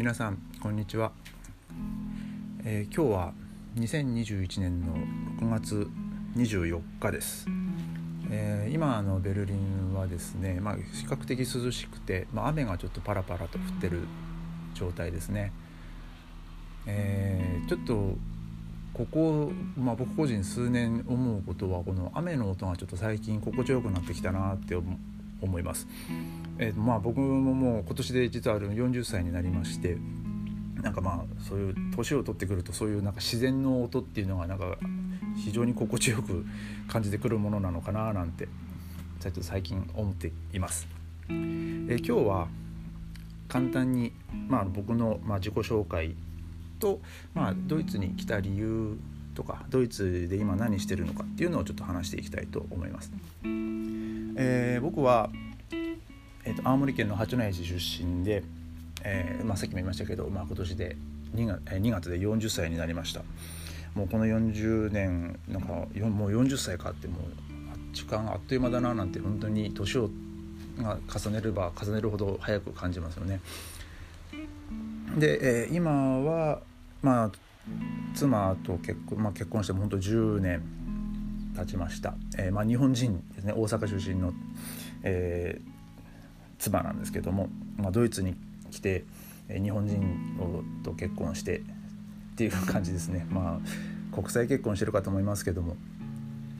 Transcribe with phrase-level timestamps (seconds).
[0.00, 1.12] 皆さんこんにちは、
[2.64, 3.34] えー、今日は
[3.76, 4.94] 2021年の
[5.46, 5.90] 6月
[6.38, 7.46] 24日です、
[8.30, 14.04] えー、今のベルリンはですね、まあ、比較的涼しくて、まあ、雨がちょっとパラパラと降ってる
[14.72, 15.52] 状態ですね、
[16.86, 18.16] えー、ちょっと
[18.94, 24.98] ここ、まあ、僕個人数年思うことはこの雨の音がちょっと最近心地よくなってきたなって思
[25.40, 25.86] 思います。
[26.58, 29.96] えー、まあ僕ももう今年で実は40歳になりまして
[30.82, 34.76] なんかまあそういう年を取ってくるとそういうなんか自然の音っていうのがなんか
[35.36, 36.44] 非常に心地よく
[36.88, 38.48] 感じてくるものなのかななんて
[39.20, 40.86] ちょっと最近思っています。
[41.28, 42.48] えー、今日は
[43.48, 44.12] 簡単に、
[44.48, 46.14] まあ、僕の、まあ、自己紹介
[46.78, 47.00] と、
[47.34, 48.96] まあ、ドイツに来た理由
[49.34, 53.12] とかドイツで今何してるのかっていうのをちょっと話していきたいと思います。
[54.42, 55.28] えー、僕は、
[56.44, 58.42] えーと、青森県の八戸市出身で、
[59.04, 60.96] えーまあ、さっきも言いましたけど、まあ、今年で
[61.34, 63.20] 2, 月2月で40歳になりました
[63.94, 67.20] もうこの40年なんかもう40歳かってもう
[67.92, 70.10] 時間あっという間だななんて本当に年を
[70.78, 73.40] が重ねれば重ねるほど早く感じますよね。
[75.18, 76.60] で、えー、今は
[77.02, 77.30] まあ
[78.14, 80.62] 妻と結婚,、まあ、結婚しても本当10年
[81.60, 84.32] 経ちました、えーまあ、日本人ですね大阪出身の、
[85.02, 85.70] えー、
[86.58, 88.34] 妻なんですけども、まあ、ドイツに
[88.70, 89.04] 来て、
[89.48, 90.00] 日本人
[90.84, 91.62] と結婚してっ
[92.36, 95.76] ていう感じですねまあ国際結婚してるかと思いますけども、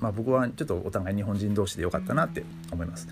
[0.00, 3.08] まあ、僕はちょっとお互い日本人同士でよかったなって思います。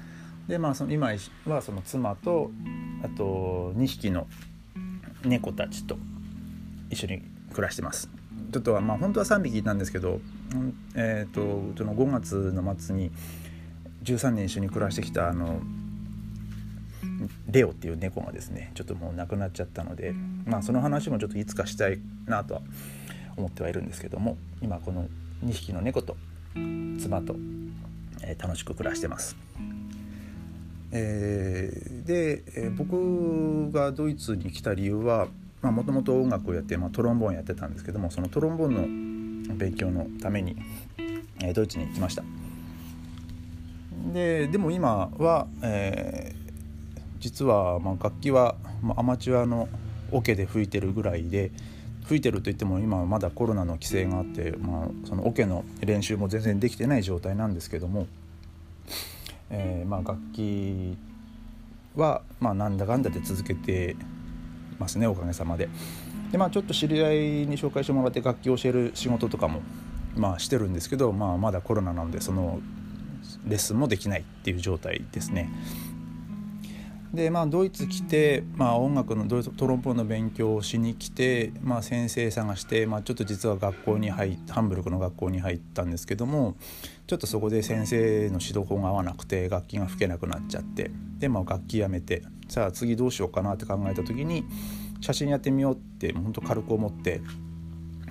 [0.48, 1.12] でまあその今
[1.46, 2.50] はその妻と
[3.04, 4.26] あと2匹の
[5.24, 5.96] 猫たちと
[6.90, 8.19] 一緒に暮らしてます。
[8.52, 10.20] ちょっとはまあ本当は3匹いたんですけど、
[10.94, 13.10] えーと、その5月の末に
[14.02, 15.60] 13年一緒に暮らしてきたあの
[17.48, 20.12] レオっていう猫がですねちょっともう亡くなっちゃったので、
[20.46, 22.62] まあ、その話もちょっといつかしたいなとは
[23.36, 25.06] 思ってはいるんですけども今この
[25.44, 26.16] 2匹の猫と
[26.54, 27.34] 妻と、
[28.22, 29.36] えー、楽しく暮らしてます。
[30.92, 35.28] えー、で、えー、僕がドイツに来た理由は
[35.62, 40.56] もともと音楽をやって、まあ、トロンボーンやってたんですけどもそのトロンボーンの勉強のために、
[41.42, 42.22] えー、ドイツに来ました。
[44.14, 46.50] ででも今は、えー、
[47.18, 49.68] 実は、まあ、楽器は、まあ、アマチュアの
[50.10, 51.52] オ、ケで吹いてるぐらいで
[52.06, 58.06] 吹いてるといっても今はまだコロナの規制があって、まあ、そのオ、ケの練習も全然できてない状態なんですけども、
[59.50, 60.96] えーまあ、楽器
[61.94, 63.96] は、まあ、なんだかんだで続けて
[64.80, 65.68] ますねおかげさまで。
[66.32, 69.62] でまあちょっと知り合いに紹介してもらって楽器を教える仕事とかも
[70.16, 72.60] まあしてるんですけど、まあ、まだコロナなんでその
[73.46, 75.50] レッスンもできないっていう状態ですね。
[77.12, 86.56] でまあドイツ来て、まあ、音楽のドイツトロンボーンの勉強をしに来て、まあ、先生探して、まあ、ちょっと実は学校に入ハンブルクの学校に入ったんですけども
[87.08, 94.44] ちょっとそこで先生の指導法が合わなくて楽器が吹けなくなっちゃってで、まあ、楽器やめてさあ次どうしようかなって考えた時に
[95.00, 97.20] 写真やってみようって本当軽く思って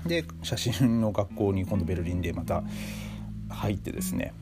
[0.06, 2.64] で写真の学校に今度ベルリンでまた
[3.50, 4.34] 入ってですね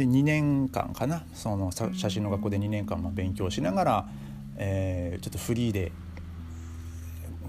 [0.00, 1.24] で2年間かな。
[1.34, 4.08] その写真の学校で2年間勉強しながら、
[4.56, 5.92] えー、ちょっとフリーで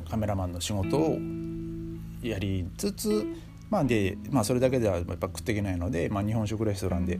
[0.09, 1.17] カメラマンの仕事を
[2.21, 3.25] やりつつ、
[3.69, 7.19] まあでまあ、それだけではやっぱ食っていけないので、まあ、日本食レストランで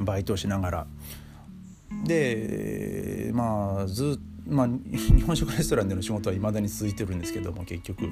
[0.00, 0.86] バイトをしながら。
[2.06, 8.10] でまあずまあ、日本食レストランでの仕事はいまだに続いてるんですけども結局。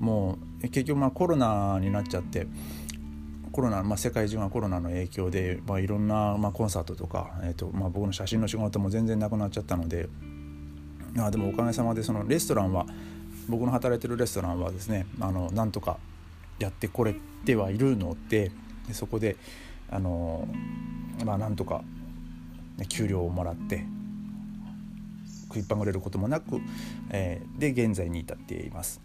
[0.00, 2.46] もう結局まあコロナになっちゃって
[3.52, 10.08] コロナ、まあ、世界中がコロナの影響で、まあ、いろんな、まあ、コンサートとか、えーとまあ、僕の写真の仕事も全然なくなっちゃったので
[11.18, 12.86] あでもおかげさまでそのレストランは
[13.48, 15.98] 僕の働いてるレストランはですねあのなんとか
[16.58, 18.52] やってこれてはいるので
[18.86, 19.36] でそこで
[19.90, 20.46] あの
[21.24, 21.82] まあなんとか
[22.88, 23.84] 給料をもらって
[25.44, 26.60] 食いっぱぐれることもなく、
[27.10, 29.00] えー、で現在に至っています。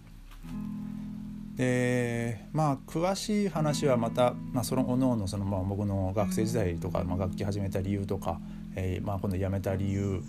[1.56, 8.40] でまあ詳しい話はまた、まあ、そのおのおのその、まあ、僕の学生時代とか、まあ、楽器始めた理由とか、
[8.76, 10.22] えーまあ、今度辞めた理由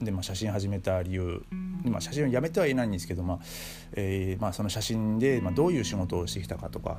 [0.00, 1.42] で、まあ、写真始めた理由
[1.84, 3.38] まあ、写真をやめてはいないんですけど、まあ
[3.92, 6.98] えーまあ、その写真で、まあ、どういう仕事をしてきたかとか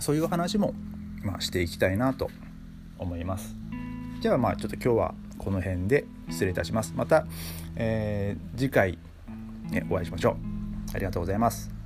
[0.00, 0.74] そういう話も、
[1.22, 2.30] まあ、していきたいなと
[2.98, 3.54] 思います。
[4.20, 6.92] じゃあまあちょっと今日はこの辺で失礼いたします。
[6.94, 7.26] また、
[7.76, 8.98] えー、次回、
[9.70, 10.36] ね、お会いしましょう。
[10.94, 11.79] ありがとうございます。